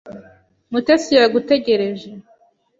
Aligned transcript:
Mutesi 0.71 1.11
yagutegereje. 1.19 2.09